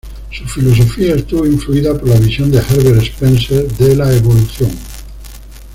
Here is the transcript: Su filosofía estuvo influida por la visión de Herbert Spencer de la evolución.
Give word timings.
Su 0.31 0.45
filosofía 0.47 1.13
estuvo 1.13 1.45
influida 1.45 1.95
por 1.95 2.09
la 2.09 2.15
visión 2.17 2.49
de 2.49 2.57
Herbert 2.57 3.03
Spencer 3.03 3.67
de 3.73 3.95
la 3.95 4.11
evolución. 4.11 4.71